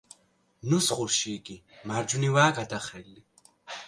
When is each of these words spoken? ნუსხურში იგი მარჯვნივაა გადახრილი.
ნუსხურში 0.69 1.27
იგი 1.39 1.57
მარჯვნივაა 1.91 2.55
გადახრილი. 2.61 3.23